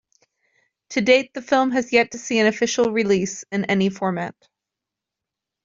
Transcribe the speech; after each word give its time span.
To 0.93 1.01
date, 1.01 1.31
the 1.35 1.43
film 1.43 1.69
has 1.73 1.93
yet 1.93 2.09
to 2.09 2.17
see 2.17 2.39
an 2.39 2.47
official 2.47 2.91
release 2.91 3.45
in 3.51 3.65
any 3.65 3.91
format. 3.91 4.33